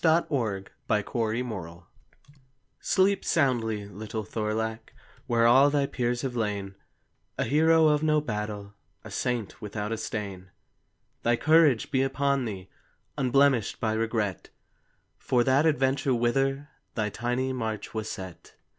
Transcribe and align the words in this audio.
A 0.03 0.25
NORSE 0.31 0.63
CHILD'S 0.63 0.69
REQUIEM 0.89 1.83
Sleep 2.79 3.23
soundly, 3.23 3.85
little 3.87 4.23
Thorlak, 4.23 4.95
Where 5.27 5.45
all 5.45 5.69
thy 5.69 5.85
peers 5.85 6.23
have 6.23 6.35
lain, 6.35 6.73
A 7.37 7.43
hero 7.43 7.87
of 7.87 8.01
no 8.01 8.19
battle, 8.19 8.73
A 9.03 9.11
saint 9.11 9.61
without 9.61 9.91
a 9.91 9.99
stain! 9.99 10.49
Thy 11.21 11.35
courage 11.35 11.91
be 11.91 12.01
upon 12.01 12.45
thee, 12.45 12.67
Unblemished 13.15 13.79
by 13.79 13.93
regret, 13.93 14.49
For 15.19 15.43
that 15.43 15.67
adventure 15.67 16.15
whither 16.15 16.69
Thy 16.95 17.09
tiny 17.09 17.53
march 17.53 17.93
was 17.93 18.09
set. 18.09 18.55